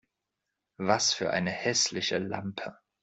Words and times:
Was 0.79 1.13
für 1.13 1.29
eine 1.29 1.51
hässliche 1.51 2.17
Lampe! 2.17 2.75